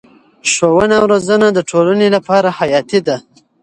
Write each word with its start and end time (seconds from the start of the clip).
ښوونه 0.51 0.95
او 0.99 1.05
روزنه 1.11 1.47
د 1.53 1.59
ټولنې 1.69 2.07
لپاره 2.15 2.49
حیاتي 2.59 2.99
ده. 3.07 3.17